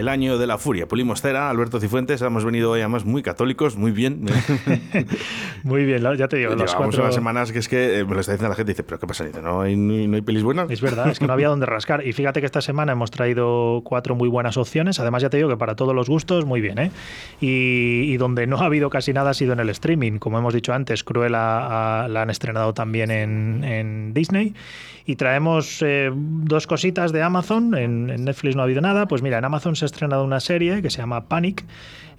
El 0.00 0.08
año 0.08 0.38
de 0.38 0.46
la 0.46 0.56
furia. 0.56 0.88
Pulimos 0.88 1.20
cera, 1.20 1.50
Alberto 1.50 1.78
Cifuentes. 1.78 2.22
Hemos 2.22 2.42
venido 2.42 2.70
hoy 2.70 2.80
además 2.80 3.04
muy 3.04 3.22
católicos, 3.22 3.76
muy 3.76 3.90
bien. 3.90 4.24
Muy 5.62 5.84
bien, 5.84 6.02
ya 6.16 6.26
te 6.26 6.38
digo, 6.38 6.54
las 6.54 6.70
Llevamos 6.70 6.74
cuatro... 6.74 7.02
unas 7.02 7.14
semanas 7.14 7.52
que 7.52 7.58
es 7.58 7.68
que 7.68 7.98
eh, 7.98 8.04
me 8.06 8.14
lo 8.14 8.20
está 8.20 8.32
diciendo 8.32 8.48
la 8.48 8.54
gente. 8.54 8.72
Dice, 8.72 8.82
¿pero 8.82 8.98
qué 8.98 9.06
pasa? 9.06 9.24
Dice, 9.24 9.42
¿no 9.42 9.60
hay, 9.60 9.76
no 9.76 10.22
pelis 10.24 10.42
buenas? 10.42 10.70
Es 10.70 10.80
verdad, 10.80 11.10
es 11.10 11.18
que 11.18 11.26
no 11.26 11.34
había 11.34 11.48
donde 11.50 11.66
rascar. 11.66 12.06
Y 12.06 12.14
fíjate 12.14 12.40
que 12.40 12.46
esta 12.46 12.62
semana 12.62 12.92
hemos 12.92 13.10
traído 13.10 13.82
cuatro 13.84 14.14
muy 14.14 14.30
buenas 14.30 14.56
opciones. 14.56 14.98
Además, 15.00 15.20
ya 15.20 15.28
te 15.28 15.36
digo 15.36 15.50
que 15.50 15.58
para 15.58 15.76
todos 15.76 15.94
los 15.94 16.08
gustos, 16.08 16.46
muy 16.46 16.62
bien. 16.62 16.78
¿eh? 16.78 16.90
Y, 17.42 18.04
y 18.10 18.16
donde 18.16 18.46
no 18.46 18.56
ha 18.56 18.64
habido 18.64 18.88
casi 18.88 19.12
nada 19.12 19.30
ha 19.30 19.34
sido 19.34 19.52
en 19.52 19.60
el 19.60 19.68
streaming. 19.68 20.18
Como 20.18 20.38
hemos 20.38 20.54
dicho 20.54 20.72
antes, 20.72 21.04
Cruella 21.04 22.04
ah, 22.04 22.08
la 22.08 22.22
han 22.22 22.30
estrenado 22.30 22.72
también 22.72 23.10
en, 23.10 23.64
en 23.64 24.14
Disney. 24.14 24.54
Y 25.04 25.16
traemos 25.16 25.82
eh, 25.82 26.10
dos 26.14 26.66
cositas 26.66 27.12
de 27.12 27.22
Amazon. 27.22 27.74
En, 27.74 28.08
en 28.08 28.24
Netflix 28.24 28.56
no 28.56 28.62
ha 28.62 28.64
habido 28.64 28.80
nada. 28.80 29.06
Pues 29.08 29.20
mira, 29.20 29.38
en 29.38 29.44
Amazon 29.44 29.76
se 29.76 29.89
estrenado 29.90 30.24
una 30.24 30.40
serie 30.40 30.82
que 30.82 30.90
se 30.90 30.98
llama 30.98 31.28
Panic. 31.28 31.64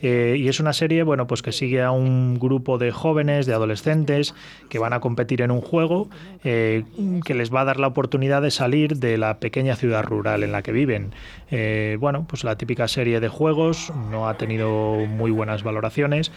eh, 0.03 0.35
y 0.37 0.47
es 0.47 0.59
una 0.59 0.73
serie, 0.73 1.03
bueno, 1.03 1.27
pues 1.27 1.43
que 1.43 1.51
sigue 1.51 1.81
a 1.83 1.91
un 1.91 2.39
grupo 2.39 2.79
de 2.79 2.91
jóvenes, 2.91 3.45
de 3.45 3.53
adolescentes, 3.53 4.33
que 4.67 4.79
van 4.79 4.93
a 4.93 4.99
competir 4.99 5.41
en 5.41 5.51
un 5.51 5.61
juego 5.61 6.09
eh, 6.43 6.83
que 7.23 7.35
les 7.35 7.53
va 7.53 7.61
a 7.61 7.65
dar 7.65 7.79
la 7.79 7.87
oportunidad 7.87 8.41
de 8.41 8.49
salir 8.49 8.97
de 8.97 9.17
la 9.17 9.39
pequeña 9.39 9.75
ciudad 9.75 10.03
rural 10.03 10.43
en 10.43 10.51
la 10.51 10.63
que 10.63 10.71
viven. 10.71 11.11
Eh, 11.51 11.97
bueno, 11.99 12.25
pues 12.27 12.43
la 12.43 12.55
típica 12.55 12.87
serie 12.87 13.19
de 13.19 13.27
juegos 13.27 13.93
no 14.09 14.27
ha 14.27 14.37
tenido 14.37 14.95
muy 15.07 15.29
buenas 15.29 15.61
valoraciones. 15.61 16.31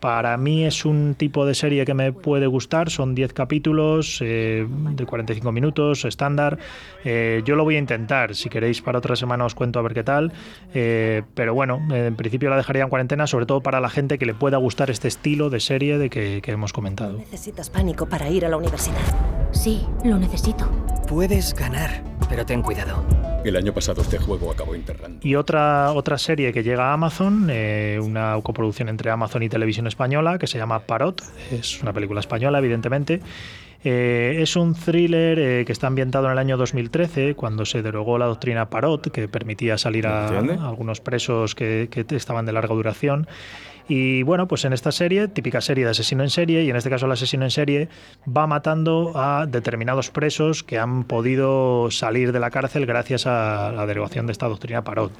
Para 0.00 0.36
mí 0.38 0.64
es 0.64 0.86
un 0.86 1.14
tipo 1.14 1.44
de 1.44 1.54
serie 1.54 1.84
que 1.84 1.92
me 1.92 2.12
puede 2.12 2.46
gustar, 2.46 2.88
son 2.88 3.14
10 3.14 3.34
capítulos 3.34 4.20
eh, 4.22 4.66
de 4.68 5.06
45 5.06 5.52
minutos, 5.52 6.06
estándar. 6.06 6.58
Eh, 7.04 7.42
yo 7.44 7.54
lo 7.54 7.64
voy 7.64 7.76
a 7.76 7.78
intentar, 7.78 8.34
si 8.34 8.48
queréis 8.48 8.80
para 8.80 8.98
otra 8.98 9.14
semana 9.14 9.44
os 9.44 9.54
cuento 9.54 9.78
a 9.78 9.82
ver 9.82 9.92
qué 9.92 10.02
tal. 10.02 10.32
Eh, 10.72 11.22
pero 11.34 11.52
bueno, 11.52 11.80
en 11.94 12.16
principio 12.16 12.48
la 12.48 12.56
dejaría 12.56 12.82
en 12.82 12.88
cuarentena, 12.88 13.26
sobre 13.26 13.44
todo 13.44 13.60
para 13.60 13.80
la 13.80 13.90
gente 13.90 14.16
que 14.16 14.24
le 14.24 14.32
pueda 14.32 14.56
gustar 14.56 14.90
este 14.90 15.08
estilo 15.08 15.50
de 15.50 15.60
serie 15.60 15.98
de 15.98 16.08
que, 16.08 16.40
que 16.42 16.50
hemos 16.50 16.72
comentado. 16.72 17.18
Necesitas 17.18 17.68
pánico 17.68 18.06
para 18.06 18.30
ir 18.30 18.46
a 18.46 18.48
la 18.48 18.56
universidad. 18.56 18.96
Sí, 19.52 19.86
lo 20.04 20.18
necesito. 20.18 20.70
Puedes 21.08 21.54
ganar, 21.54 22.02
pero 22.30 22.46
ten 22.46 22.62
cuidado. 22.62 23.04
El 23.44 23.56
año 23.56 23.74
pasado 23.74 24.02
este 24.02 24.18
juego 24.18 24.52
acabó 24.52 24.74
enterrando. 24.74 25.18
Y 25.26 25.34
otra, 25.34 25.92
otra 25.92 26.16
serie 26.16 26.52
que 26.52 26.62
llega 26.62 26.90
a 26.90 26.92
Amazon, 26.92 27.48
eh, 27.50 27.98
una 28.00 28.38
coproducción 28.42 28.88
entre 28.88 29.10
Amazon 29.10 29.42
y 29.42 29.48
Televisión 29.48 29.86
Española, 29.88 30.38
que 30.38 30.46
se 30.46 30.56
llama 30.56 30.78
Parot. 30.80 31.22
Es 31.50 31.82
una 31.82 31.92
película 31.92 32.20
española, 32.20 32.58
evidentemente. 32.58 33.20
Eh, 33.82 34.36
es 34.38 34.56
un 34.56 34.74
thriller 34.74 35.38
eh, 35.38 35.64
que 35.64 35.72
está 35.72 35.88
ambientado 35.88 36.26
en 36.26 36.32
el 36.32 36.38
año 36.38 36.56
2013, 36.56 37.34
cuando 37.34 37.64
se 37.64 37.82
derogó 37.82 38.16
la 38.18 38.26
doctrina 38.26 38.70
Parot, 38.70 39.10
que 39.10 39.26
permitía 39.26 39.76
salir 39.76 40.06
a, 40.06 40.28
a 40.28 40.68
algunos 40.68 41.00
presos 41.00 41.54
que, 41.54 41.88
que 41.90 42.04
estaban 42.14 42.46
de 42.46 42.52
larga 42.52 42.74
duración. 42.74 43.26
Y 43.92 44.22
bueno, 44.22 44.46
pues 44.46 44.64
en 44.64 44.72
esta 44.72 44.92
serie, 44.92 45.26
típica 45.26 45.60
serie 45.60 45.84
de 45.84 45.90
asesino 45.90 46.22
en 46.22 46.30
serie, 46.30 46.62
y 46.62 46.70
en 46.70 46.76
este 46.76 46.88
caso 46.88 47.06
el 47.06 47.12
asesino 47.12 47.42
en 47.42 47.50
serie 47.50 47.88
va 48.24 48.46
matando 48.46 49.10
a 49.16 49.46
determinados 49.46 50.10
presos 50.10 50.62
que 50.62 50.78
han 50.78 51.02
podido 51.02 51.90
salir 51.90 52.30
de 52.30 52.38
la 52.38 52.52
cárcel 52.52 52.86
gracias 52.86 53.26
a 53.26 53.72
la 53.72 53.86
derogación 53.86 54.26
de 54.26 54.32
esta 54.32 54.46
doctrina 54.46 54.84
Parot. 54.84 55.10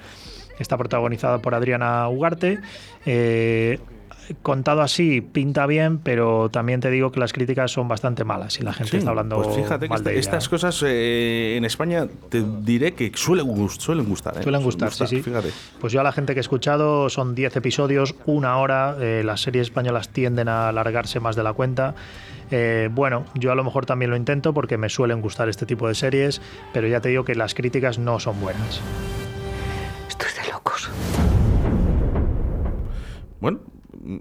Está 0.60 0.78
protagonizada 0.78 1.40
por 1.40 1.56
Adriana 1.56 2.08
Ugarte. 2.08 2.60
eh, 3.06 3.80
contado 4.42 4.82
así 4.82 5.20
pinta 5.20 5.66
bien, 5.66 5.98
pero 5.98 6.48
también 6.50 6.80
te 6.80 6.90
digo 6.90 7.12
que 7.12 7.20
las 7.20 7.32
críticas 7.32 7.70
son 7.72 7.88
bastante 7.88 8.24
malas 8.24 8.58
y 8.60 8.62
la 8.62 8.72
gente 8.72 8.90
Sí, 8.92 8.96
está 8.98 9.10
hablando 9.10 9.36
Pues 9.42 9.56
fíjate 9.56 9.86
que 9.86 9.90
mal 9.90 10.04
de 10.04 10.18
estas 10.18 10.48
cosas 10.48 10.82
eh, 10.86 11.54
en 11.56 11.64
España 11.64 12.06
te 12.28 12.42
diré 12.62 12.92
que 12.92 13.10
suelen, 13.14 13.46
gust- 13.46 13.80
suelen 13.80 14.06
gustar. 14.06 14.38
¿eh? 14.38 14.42
Suelen 14.42 14.62
gustar, 14.62 14.92
sí, 14.92 15.06
sí. 15.06 15.22
Fíjate. 15.22 15.50
Pues 15.80 15.92
yo 15.92 16.00
a 16.00 16.04
la 16.04 16.12
gente 16.12 16.34
que 16.34 16.40
he 16.40 16.42
escuchado 16.42 17.08
son 17.10 17.34
10 17.34 17.56
episodios, 17.56 18.14
una 18.26 18.56
hora. 18.58 18.96
eh, 19.00 19.22
las 19.24 19.40
series 19.42 19.68
españolas 19.68 20.08
tienden 20.10 20.48
a 20.48 20.68
alargarse 20.68 21.20
más 21.20 21.36
de 21.36 21.42
la 21.42 21.52
cuenta. 21.52 21.94
Eh, 22.52 22.88
bueno, 22.92 23.24
yo 23.34 23.52
a 23.52 23.54
lo 23.54 23.62
mejor 23.64 23.86
también 23.86 24.10
lo 24.10 24.16
intento 24.16 24.52
porque 24.52 24.76
me 24.76 24.88
suelen 24.88 25.20
gustar 25.20 25.48
este 25.48 25.66
tipo 25.66 25.86
de 25.86 25.94
series, 25.94 26.40
pero 26.72 26.88
ya 26.88 27.00
te 27.00 27.08
digo 27.08 27.24
que 27.24 27.34
las 27.34 27.54
críticas 27.54 27.98
no 27.98 28.18
son 28.18 28.40
buenas. 28.40 28.80
Esto 30.08 30.26
es 30.26 30.34
de 30.46 30.52
locos. 30.52 30.90
Bueno, 33.40 33.60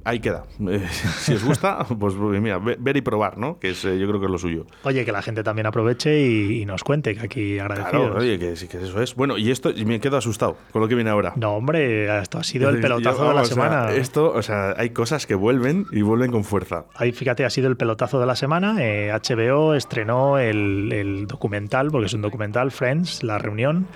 ahí 0.04 0.20
queda. 0.20 0.46
Eh, 0.68 0.86
si 1.20 1.34
os 1.34 1.44
gusta, 1.44 1.86
pues 2.00 2.16
mira, 2.16 2.60
ve- 2.60 2.78
ver 2.80 2.98
y 2.98 3.02
probar, 3.02 3.38
¿no? 3.38 3.60
Que 3.60 3.72
es, 3.72 3.84
eh, 3.86 3.98
yo 4.00 4.08
creo 4.08 4.20
que 4.20 4.26
es 4.26 4.32
lo 4.32 4.38
suyo. 4.38 4.66
Oye, 4.84 5.06
que 5.06 5.12
la 5.12 5.22
gente 5.22 5.44
también 5.44 5.66
aproveche 5.68 6.20
y, 6.22 6.62
y 6.62 6.66
nos 6.66 6.84
cuente, 6.84 7.16
que 7.16 7.22
aquí 7.22 7.60
agradecidos. 7.60 7.92
Claro, 8.12 8.20
oye, 8.20 8.38
que 8.40 8.54
que 8.68 8.78
eso 8.84 9.02
es. 9.02 9.16
Bueno, 9.16 9.38
y 9.38 9.52
esto, 9.52 9.70
y 9.70 9.86
me 9.86 10.00
quedo 10.00 10.18
asustado 10.18 10.58
con 10.72 10.82
lo 10.82 10.88
que 10.88 10.96
viene 10.96 11.10
ahora. 11.10 11.34
No, 11.36 11.56
hombre, 11.56 12.20
esto 12.22 12.38
ha 12.40 12.44
sido 12.44 12.70
el 12.70 12.76
Yo, 12.80 12.82
pelotazo 12.82 13.28
de 13.30 13.34
la 13.36 13.46
sea, 13.46 13.54
semana. 13.56 13.92
esto, 13.92 14.32
o 14.32 14.42
sea, 14.42 14.74
hay 14.78 14.90
cosas 14.92 15.26
que 15.26 15.36
vuelven 15.36 15.86
y 15.92 16.02
vuelven 16.02 16.32
con 16.32 16.44
fuerza. 16.44 16.86
Ahí, 16.96 17.12
fíjate, 17.12 17.46
ha 17.46 17.50
sido 17.50 17.68
el 17.70 17.78
pelotazo 17.78 18.20
de 18.20 18.26
la 18.26 18.36
semana. 18.36 18.76
Eh, 18.80 19.12
HBO 19.14 19.74
estrenó 19.76 20.38
el, 20.38 20.92
el 20.92 21.28
documental, 21.28 21.90
porque 21.92 22.08
es 22.08 22.14
un 22.14 22.22
documental, 22.22 22.72
Friends, 22.72 23.24
La 23.24 23.38
Reunión. 23.38 23.88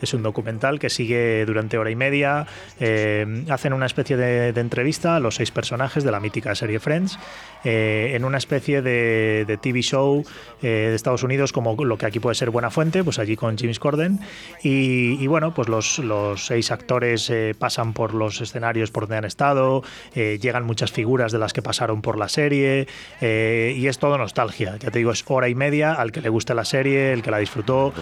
Es 0.00 0.14
un 0.14 0.22
documental 0.22 0.78
que 0.78 0.90
sigue 0.90 1.44
durante 1.46 1.78
hora 1.78 1.90
y 1.90 1.96
media. 1.96 2.46
Eh, 2.78 3.44
hacen 3.50 3.72
una 3.72 3.86
especie 3.86 4.16
de, 4.16 4.52
de 4.52 4.60
entrevista 4.60 5.16
a 5.16 5.20
los 5.20 5.36
seis 5.36 5.50
personajes 5.50 6.04
de 6.04 6.10
la 6.10 6.20
mítica 6.20 6.54
serie 6.54 6.80
Friends 6.80 7.18
eh, 7.64 8.12
en 8.14 8.24
una 8.24 8.38
especie 8.38 8.82
de, 8.82 9.44
de 9.46 9.56
TV 9.56 9.82
show 9.82 10.24
eh, 10.62 10.66
de 10.66 10.94
Estados 10.94 11.22
Unidos, 11.22 11.52
como 11.52 11.76
lo 11.84 11.98
que 11.98 12.06
aquí 12.06 12.20
puede 12.20 12.34
ser 12.34 12.50
Buena 12.50 12.70
Fuente, 12.70 13.04
pues 13.04 13.18
allí 13.18 13.36
con 13.36 13.56
James 13.58 13.78
Corden. 13.78 14.20
Y, 14.62 15.22
y 15.22 15.26
bueno, 15.26 15.52
pues 15.54 15.68
los, 15.68 15.98
los 15.98 16.46
seis 16.46 16.70
actores 16.70 17.28
eh, 17.30 17.54
pasan 17.58 17.92
por 17.92 18.14
los 18.14 18.40
escenarios 18.40 18.90
por 18.90 19.04
donde 19.04 19.16
han 19.16 19.24
estado, 19.24 19.82
eh, 20.14 20.38
llegan 20.40 20.64
muchas 20.64 20.92
figuras 20.92 21.32
de 21.32 21.38
las 21.38 21.52
que 21.52 21.62
pasaron 21.62 22.02
por 22.02 22.18
la 22.18 22.28
serie 22.28 22.86
eh, 23.20 23.74
y 23.76 23.86
es 23.86 23.98
todo 23.98 24.18
nostalgia. 24.18 24.76
Ya 24.78 24.90
te 24.90 24.98
digo, 24.98 25.12
es 25.12 25.24
hora 25.26 25.48
y 25.48 25.54
media 25.54 25.92
al 25.94 26.12
que 26.12 26.20
le 26.20 26.28
guste 26.28 26.54
la 26.54 26.64
serie, 26.64 27.12
el 27.12 27.22
que 27.22 27.30
la 27.30 27.38
disfrutó. 27.38 27.92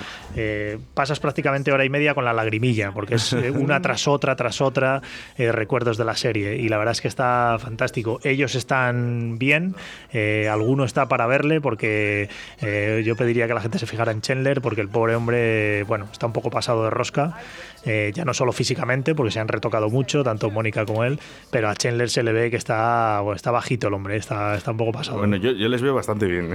pasas 0.95 1.21
prácticamente 1.21 1.73
hora 1.73 1.85
y 1.85 1.88
media 1.91 2.15
con 2.15 2.25
la 2.25 2.33
lagrimilla, 2.33 2.93
porque 2.93 3.15
es 3.17 3.33
eh, 3.33 3.51
una 3.51 3.81
tras 3.83 4.09
otra, 4.09 4.37
tras 4.37 4.61
otra, 4.61 5.03
eh, 5.37 5.53
recuerdos 5.53 5.97
de 5.99 6.05
la 6.05 6.17
serie. 6.17 6.57
Y 6.57 6.69
la 6.69 6.79
verdad 6.79 6.93
es 6.93 7.01
que 7.01 7.09
está 7.09 7.57
fantástico. 7.61 8.21
Ellos 8.25 8.55
están 8.55 9.39
bien, 9.39 9.75
eh, 10.13 10.49
alguno 10.51 10.85
está 10.85 11.09
para 11.09 11.27
verle, 11.27 11.61
porque 11.61 12.29
eh, 12.61 13.03
yo 13.05 13.17
pediría 13.17 13.47
que 13.47 13.55
la 13.55 13.61
gente 13.61 13.79
se 13.79 13.87
fijara 13.87 14.13
en 14.13 14.21
Chandler, 14.21 14.61
porque 14.61 14.81
el 14.81 14.89
pobre 14.89 15.15
hombre, 15.15 15.83
bueno, 15.85 16.07
está 16.13 16.27
un 16.27 16.33
poco 16.33 16.51
pasado 16.51 16.85
de 16.85 16.91
rosca, 16.91 17.37
ya 17.85 18.25
no 18.27 18.35
solo 18.35 18.53
físicamente, 18.53 19.15
porque 19.15 19.31
se 19.33 19.41
han 19.41 19.49
retocado 19.49 19.89
mucho, 19.89 20.23
tanto 20.23 20.51
Mónica 20.51 20.85
como 20.85 21.05
él, 21.05 21.19
pero 21.51 21.71
a 21.71 21.75
Chandler 21.75 22.11
se 22.11 22.23
le 22.23 22.33
ve 22.33 22.51
que 22.51 22.57
está, 22.59 23.21
bueno, 23.21 23.35
está 23.37 23.51
bajito 23.51 23.89
el 23.89 23.95
hombre, 23.95 24.17
está, 24.17 24.57
está 24.57 24.73
un 24.73 24.77
poco 24.77 24.93
pasado. 24.93 25.17
Bueno, 25.19 25.37
yo, 25.37 25.53
yo 25.53 25.69
les 25.71 25.81
veo 25.81 25.95
bastante 25.95 26.27
bien. 26.27 26.51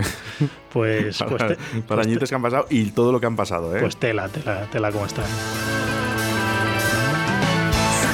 Pues, 0.71 1.17
pues, 1.27 1.31
para, 1.41 1.47
te- 1.47 1.55
para 1.55 1.81
pues 1.87 1.87
te- 1.87 2.01
añitos 2.01 2.29
que 2.29 2.35
han 2.35 2.41
pasado 2.43 2.67
y 2.69 2.91
todo 2.91 3.11
lo 3.11 3.19
que 3.19 3.25
han 3.25 3.35
pasado, 3.35 3.75
¿eh? 3.75 3.79
pues 3.79 3.97
tela, 3.97 4.29
tela, 4.29 4.67
tela 4.71 4.91
como 4.91 5.05
está. 5.07 5.22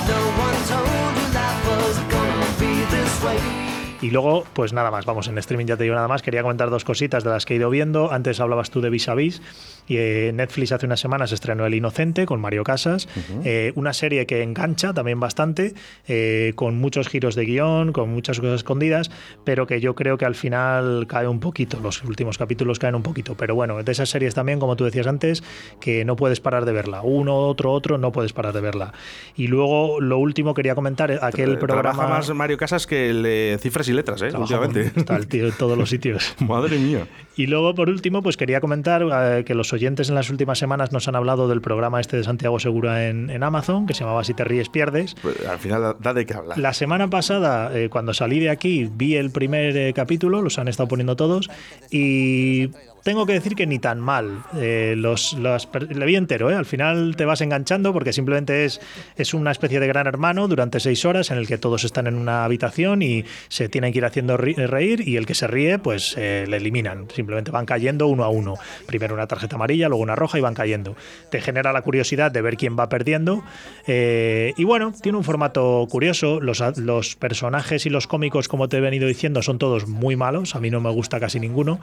No 0.08 0.22
one 0.38 0.60
told 0.68 0.88
you 1.18 1.34
life 1.34 1.68
was 1.68 1.98
gonna 2.14 2.50
be 2.60 2.86
this 2.86 3.24
way. 3.24 3.69
Y 4.02 4.12
luego, 4.12 4.46
pues 4.54 4.72
nada 4.72 4.92
más, 4.92 5.06
vamos, 5.06 5.28
en 5.28 5.38
streaming 5.38 5.66
ya 5.66 5.76
te 5.76 5.84
digo 5.84 5.96
nada 5.96 6.08
más. 6.08 6.22
Quería 6.22 6.42
comentar 6.42 6.70
dos 6.70 6.86
cositas 6.86 7.24
de 7.24 7.32
las 7.32 7.46
que 7.46 7.54
he 7.54 7.58
ido 7.58 7.70
viendo. 7.70 8.12
Antes 8.12 8.40
hablabas 8.40 8.70
tú 8.70 8.80
de 8.80 8.90
Vis 8.90 9.10
a 9.10 9.16
Vis. 9.16 9.42
Y 9.88 9.98
eh, 9.98 10.32
Netflix 10.34 10.72
hace 10.72 10.86
unas 10.86 11.00
semanas 11.02 11.32
estrenó 11.32 11.66
El 11.66 11.74
Inocente 11.74 12.26
con 12.26 12.40
Mario 12.40 12.64
Casas. 12.64 13.10
Eh, 13.44 13.74
una 13.76 13.92
serie 13.92 14.26
que 14.26 14.44
engancha 14.44 14.94
también 14.94 15.20
bastante, 15.20 15.74
eh, 16.08 16.54
con 16.56 16.78
muchos 16.78 17.10
giros 17.10 17.36
de 17.36 17.44
guion, 17.46 17.92
con 17.92 18.10
muchas 18.10 18.40
cosas 18.40 18.56
escondidas, 18.56 19.12
pero 19.44 19.68
que 19.68 19.82
yo 19.82 19.96
creo 19.96 20.18
que 20.18 20.26
al 20.26 20.36
final 20.36 21.06
cae 21.08 21.28
un 21.28 21.40
poquito. 21.40 21.80
Los 21.82 22.04
últimos 22.04 22.38
capítulos 22.38 22.80
caen 22.80 22.96
un 22.96 23.04
poquito. 23.04 23.36
Pero 23.36 23.56
bueno, 23.56 23.84
de 23.84 23.92
esas 23.92 24.10
series 24.10 24.34
también, 24.34 24.60
como 24.60 24.78
tú 24.78 24.86
decías 24.86 25.08
antes, 25.08 25.44
que 25.82 26.06
no 26.06 26.16
puedes 26.16 26.40
parar 26.40 26.64
de 26.64 26.72
verla. 26.72 27.02
Uno, 27.02 27.36
otro, 27.36 27.74
otro, 27.74 27.98
no 27.98 28.14
puedes 28.14 28.32
parar 28.32 28.54
de 28.54 28.62
verla. 28.62 28.94
Y 29.36 29.48
luego, 29.48 30.00
lo 30.00 30.20
último, 30.20 30.54
quería 30.54 30.76
comentar 30.76 31.20
aquel 31.22 31.58
programa. 31.58 32.08
Más 32.08 32.34
Mario 32.34 32.58
Casas 32.58 32.88
que 32.88 33.10
el 33.10 33.24
de 33.24 33.58
cifras 33.60 33.89
y 33.90 33.94
letras, 33.94 34.22
¿eh? 34.22 34.32
Últimamente. 34.36 34.92
Está 34.96 35.16
el 35.16 35.28
tío 35.28 35.48
en 35.48 35.54
todos 35.54 35.78
los 35.78 35.90
sitios. 35.90 36.36
Madre 36.40 36.78
mía. 36.78 37.08
Y 37.36 37.48
luego, 37.48 37.74
por 37.74 37.90
último, 37.90 38.22
pues 38.22 38.36
quería 38.36 38.60
comentar 38.60 39.02
eh, 39.02 39.44
que 39.46 39.56
los 39.56 39.72
oyentes 39.72 40.10
en 40.10 40.16
las 40.16 40.30
últimas 40.30 40.60
semanas 40.60 40.92
nos 40.92 41.08
han 41.08 41.16
hablado 41.16 41.48
del 41.48 41.62
programa 41.62 42.02
este 42.02 42.18
de 42.18 42.24
Santiago 42.24 42.60
Segura 42.60 43.08
en, 43.08 43.30
en 43.30 43.44
Amazon, 43.44 43.88
que 43.88 43.94
se 43.94 44.02
llamaba 44.02 44.24
Si 44.24 44.34
te 44.34 44.44
ríes, 44.44 44.70
pierdes. 44.70 45.16
Pues, 45.22 45.46
al 45.46 45.60
final 45.60 45.96
da 46.00 46.14
de 46.14 46.26
qué 46.26 46.34
hablar. 46.34 46.58
La 46.58 46.74
semana 46.74 47.10
pasada, 47.10 47.78
eh, 47.78 47.90
cuando 47.90 48.14
salí 48.14 48.40
de 48.40 48.50
aquí, 48.50 48.90
vi 48.92 49.16
el 49.16 49.32
primer 49.32 49.78
eh, 49.78 49.94
capítulo, 49.94 50.42
los 50.42 50.60
han 50.60 50.68
estado 50.68 50.90
poniendo 50.90 51.16
todos, 51.16 51.50
y 51.90 52.72
tengo 53.04 53.26
que 53.26 53.34
decir 53.34 53.56
que 53.56 53.68
ni 53.68 53.80
tan 53.80 54.00
mal. 54.00 54.44
Eh, 54.56 54.96
le 54.98 56.06
vi 56.06 56.16
entero, 56.16 56.52
¿eh? 56.52 56.56
al 56.56 56.66
final 56.66 57.16
te 57.16 57.26
vas 57.26 57.42
enganchando 57.42 57.94
porque 57.94 58.14
simplemente 58.14 58.66
es, 58.66 58.82
es 59.16 59.34
una 59.34 59.52
especie 59.52 59.80
de 59.80 59.88
gran 59.88 60.08
hermano 60.08 60.48
durante 60.48 60.80
seis 60.80 61.06
horas 61.06 61.32
en 61.32 61.38
el 61.38 61.48
que 61.48 61.58
todos 61.58 61.84
están 61.84 62.08
en 62.08 62.16
una 62.16 62.44
habitación 62.46 63.02
y 63.02 63.26
se 63.48 63.70
tienen 63.70 63.92
que 63.92 64.00
ir 64.00 64.06
haciendo 64.06 64.38
reír 64.38 65.08
y 65.08 65.18
el 65.18 65.26
que 65.26 65.36
se 65.36 65.48
ríe 65.48 65.80
pues 65.80 66.16
eh, 66.18 66.46
le 66.48 66.58
eliminan. 66.58 67.08
Simplemente 67.14 67.52
van 67.52 67.66
cayendo 67.66 68.08
uno 68.08 68.24
a 68.24 68.30
uno. 68.30 68.56
Primero 68.86 69.14
una 69.14 69.28
tarjeta 69.28 69.56
amarilla, 69.56 69.88
luego 69.88 70.04
una 70.04 70.16
roja 70.16 70.38
y 70.38 70.42
van 70.42 70.54
cayendo. 70.54 70.96
Te 71.32 71.42
genera 71.42 71.74
la 71.74 71.82
curiosidad 71.82 72.32
de 72.32 72.42
ver 72.42 72.58
quién 72.58 72.78
va 72.78 72.90
perdiendo. 72.90 73.44
eh, 73.88 74.54
y 74.58 74.64
bueno, 74.64 74.94
tiene 75.02 75.18
un 75.18 75.24
formato 75.24 75.88
curioso. 75.90 76.40
Los, 76.40 76.62
los 76.78 77.16
personajes 77.16 77.86
y 77.86 77.90
los 77.90 78.08
cómicos, 78.08 78.48
como 78.48 78.68
te 78.70 78.78
he 78.78 78.82
venido 78.82 79.08
diciendo, 79.08 79.42
son 79.42 79.58
todos 79.58 79.88
muy 79.88 80.16
malos. 80.16 80.56
A 80.56 80.60
mí 80.60 80.70
no 80.70 80.82
me 80.82 80.90
gusta 80.90 81.20
casi 81.20 81.40
ninguno. 81.40 81.80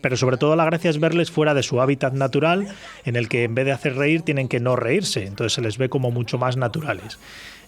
Pero 0.00 0.16
sobre 0.16 0.36
todo 0.36 0.56
la 0.56 0.64
gracia 0.64 0.90
es 0.90 0.98
verles 1.00 1.30
fuera 1.30 1.54
de 1.54 1.62
su 1.62 1.80
hábitat 1.80 2.12
natural, 2.14 2.68
en 3.04 3.16
el 3.16 3.28
que 3.28 3.44
en 3.44 3.54
vez 3.54 3.64
de 3.66 3.72
hacer 3.72 3.96
reír 3.96 4.22
tienen 4.22 4.48
que 4.48 4.60
no 4.60 4.76
reírse. 4.76 5.26
Entonces 5.26 5.52
se 5.52 5.60
les 5.60 5.78
ve 5.78 5.88
como 5.88 6.10
mucho 6.10 6.38
más 6.38 6.56
naturales. 6.56 7.18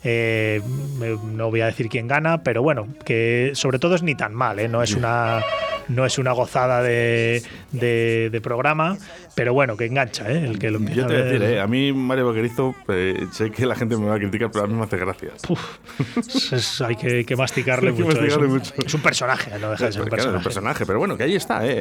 Eh, 0.04 0.60
me- 0.98 1.16
no 1.32 1.50
voy 1.50 1.60
a 1.60 1.66
decir 1.66 1.88
quién 1.88 2.08
gana, 2.08 2.42
pero 2.42 2.60
bueno, 2.62 2.88
que 3.04 3.52
sobre 3.54 3.78
todo 3.78 3.94
es 3.94 4.02
ni 4.02 4.14
tan 4.16 4.34
mal, 4.34 4.58
¿eh? 4.58 4.68
no 4.68 4.82
es 4.82 4.94
una 4.94 5.42
no 5.88 6.06
es 6.06 6.16
una 6.18 6.30
gozada 6.32 6.80
de- 6.80 7.42
de 7.72 8.40
programa, 8.40 8.96
pero 9.34 9.54
bueno, 9.54 9.76
que 9.76 9.86
engancha, 9.86 10.30
¿eh? 10.30 10.44
el 10.44 10.58
que 10.58 10.70
lo 10.70 10.78
empieza 10.78 11.02
Yo 11.02 11.06
te 11.06 11.12
voy 11.14 11.22
a 11.22 11.24
decir, 11.24 11.42
¿eh? 11.42 11.60
a 11.60 11.66
mí 11.66 11.92
Mario 11.92 12.26
Vaquerizo, 12.28 12.74
eh, 12.88 13.26
sé 13.32 13.50
que 13.50 13.64
la 13.66 13.74
gente 13.74 13.96
me 13.96 14.06
va 14.06 14.16
a 14.16 14.18
criticar, 14.18 14.50
pero 14.50 14.64
a 14.64 14.68
mí 14.68 14.74
me 14.74 14.84
hace 14.84 14.96
gracia. 14.98 15.30
Es- 16.52 16.80
hay 16.80 16.96
que, 16.96 17.24
que 17.24 17.36
masticarle 17.36 17.90
Hay 17.90 17.96
que 17.96 18.02
mucho. 18.04 18.16
masticarle 18.16 18.46
es, 18.46 18.52
un, 18.52 18.58
mucho. 18.58 18.74
es 18.86 18.94
un 18.94 19.00
personaje, 19.00 19.50
no 19.58 19.70
deja 19.70 19.86
de 19.86 19.92
ser 19.92 20.02
un 20.02 20.08
Claro, 20.08 20.22
es 20.22 20.26
un 20.26 20.32
personaje. 20.32 20.44
personaje, 20.44 20.86
pero 20.86 20.98
bueno, 20.98 21.16
que 21.16 21.22
ahí 21.24 21.34
está, 21.36 21.66
¿eh? 21.66 21.72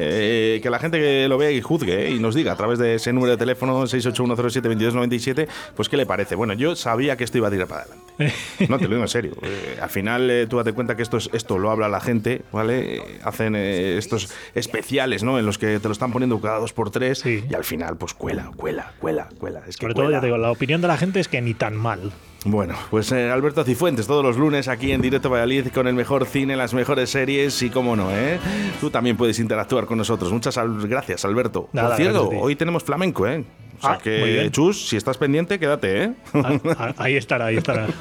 Eh, 0.56 0.60
que 0.62 0.70
la 0.70 0.78
gente 0.78 0.98
que 0.98 1.26
lo 1.28 1.38
vea 1.38 1.50
y 1.50 1.60
juzgue 1.60 2.06
¿eh? 2.06 2.10
y 2.10 2.18
nos 2.18 2.34
diga 2.34 2.52
a 2.52 2.56
través 2.56 2.78
de 2.78 2.94
ese 2.96 3.12
número 3.12 3.32
de 3.32 3.36
teléfono 3.38 3.82
681072297, 3.86 5.46
pues 5.76 5.88
qué 5.88 5.96
le 5.96 6.06
parece. 6.06 6.34
Bueno, 6.34 6.52
yo 6.54 6.76
sabía 6.76 7.16
que 7.16 7.24
esto 7.24 7.38
iba 7.38 7.48
a 7.48 7.50
tirar 7.50 7.66
para 7.68 7.82
adelante. 7.82 8.02
No, 8.68 8.76
te 8.78 8.84
lo 8.84 8.90
digo 8.90 9.02
en 9.02 9.08
serio. 9.08 9.32
Eh, 9.42 9.78
al 9.80 9.90
final, 9.90 10.46
tú 10.48 10.56
date 10.56 10.72
cuenta 10.72 10.96
que 10.96 11.02
esto, 11.02 11.16
es, 11.16 11.28
esto 11.32 11.58
lo 11.58 11.70
habla 11.70 11.88
la 11.88 12.00
gente, 12.00 12.42
¿vale? 12.52 13.02
Hacen 13.24 13.56
estos 13.56 14.32
especiales, 14.54 15.22
¿no? 15.22 15.38
En 15.38 15.46
los 15.46 15.58
que 15.58 15.78
te 15.80 15.88
lo 15.88 15.92
están 15.92 16.12
poniendo 16.12 16.40
cada 16.40 16.58
dos 16.58 16.72
por 16.72 16.90
tres 16.90 17.20
sí. 17.20 17.41
Y 17.50 17.54
al 17.54 17.64
final, 17.64 17.96
pues 17.96 18.14
cuela, 18.14 18.50
cuela, 18.56 18.92
cuela, 18.98 19.28
cuela. 19.38 19.60
Es 19.66 19.76
que 19.76 19.82
Sobre 19.84 19.94
todo, 19.94 20.04
cuela. 20.04 20.18
ya 20.18 20.20
te 20.20 20.26
digo, 20.26 20.38
la 20.38 20.50
opinión 20.50 20.80
de 20.80 20.88
la 20.88 20.96
gente 20.96 21.20
es 21.20 21.28
que 21.28 21.40
ni 21.40 21.54
tan 21.54 21.76
mal. 21.76 22.12
Bueno, 22.44 22.74
pues 22.90 23.12
eh, 23.12 23.30
Alberto 23.30 23.62
Cifuentes 23.62 24.08
todos 24.08 24.24
los 24.24 24.36
lunes 24.36 24.66
aquí 24.66 24.90
en 24.90 25.00
Directo 25.00 25.30
Valladolid 25.30 25.68
con 25.68 25.86
el 25.86 25.94
mejor 25.94 26.26
cine, 26.26 26.56
las 26.56 26.74
mejores 26.74 27.08
series 27.10 27.62
y 27.62 27.70
cómo 27.70 27.94
no, 27.94 28.10
¿eh? 28.10 28.40
Tú 28.80 28.90
también 28.90 29.16
puedes 29.16 29.38
interactuar 29.38 29.86
con 29.86 29.96
nosotros. 29.98 30.32
Muchas 30.32 30.58
al- 30.58 30.88
gracias, 30.88 31.24
Alberto. 31.24 31.68
Nada, 31.72 31.88
Por 31.90 31.96
cierto, 31.98 32.28
hoy 32.30 32.56
tenemos 32.56 32.82
flamenco, 32.82 33.28
¿eh? 33.28 33.44
O 33.78 33.80
sea 33.82 33.92
Ah, 33.92 33.98
que. 33.98 34.48
Chus, 34.50 34.88
si 34.88 34.96
estás 34.96 35.18
pendiente, 35.18 35.58
quédate, 35.60 36.02
¿eh? 36.04 36.12
Ah, 36.34 36.58
ah, 36.78 36.94
Ahí 36.98 37.16
estará, 37.16 37.46
ahí 37.46 37.56
estará. 37.58 37.86